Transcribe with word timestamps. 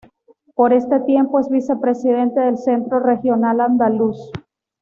Por 0.55 0.73
este 0.73 0.99
tiempo 1.01 1.39
es 1.39 1.47
vicepresidente 1.49 2.39
del 2.39 2.57
Centro 2.57 2.99
Regional 3.01 3.61
Andaluz. 3.61 4.31